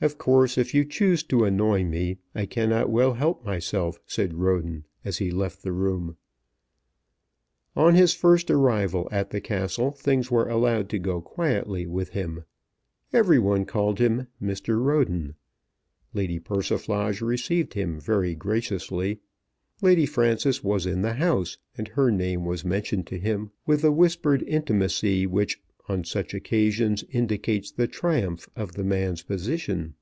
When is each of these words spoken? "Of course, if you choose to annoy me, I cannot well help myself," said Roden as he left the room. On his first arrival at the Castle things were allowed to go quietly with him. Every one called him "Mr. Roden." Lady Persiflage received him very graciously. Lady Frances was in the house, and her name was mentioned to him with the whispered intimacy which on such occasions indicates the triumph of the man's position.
"Of 0.00 0.16
course, 0.16 0.56
if 0.56 0.74
you 0.74 0.84
choose 0.84 1.24
to 1.24 1.42
annoy 1.44 1.82
me, 1.82 2.18
I 2.32 2.46
cannot 2.46 2.88
well 2.88 3.14
help 3.14 3.44
myself," 3.44 3.98
said 4.06 4.34
Roden 4.34 4.84
as 5.04 5.18
he 5.18 5.32
left 5.32 5.64
the 5.64 5.72
room. 5.72 6.16
On 7.74 7.96
his 7.96 8.14
first 8.14 8.48
arrival 8.48 9.08
at 9.10 9.30
the 9.30 9.40
Castle 9.40 9.90
things 9.90 10.30
were 10.30 10.48
allowed 10.48 10.88
to 10.90 11.00
go 11.00 11.20
quietly 11.20 11.84
with 11.84 12.10
him. 12.10 12.44
Every 13.12 13.40
one 13.40 13.64
called 13.64 13.98
him 13.98 14.28
"Mr. 14.40 14.80
Roden." 14.80 15.34
Lady 16.14 16.38
Persiflage 16.38 17.20
received 17.20 17.74
him 17.74 17.98
very 17.98 18.36
graciously. 18.36 19.18
Lady 19.82 20.06
Frances 20.06 20.62
was 20.62 20.86
in 20.86 21.02
the 21.02 21.14
house, 21.14 21.58
and 21.76 21.88
her 21.88 22.12
name 22.12 22.44
was 22.44 22.64
mentioned 22.64 23.08
to 23.08 23.18
him 23.18 23.50
with 23.66 23.82
the 23.82 23.90
whispered 23.90 24.44
intimacy 24.44 25.26
which 25.26 25.60
on 25.90 26.04
such 26.04 26.34
occasions 26.34 27.02
indicates 27.12 27.70
the 27.70 27.86
triumph 27.88 28.46
of 28.54 28.72
the 28.72 28.84
man's 28.84 29.22
position. 29.22 29.94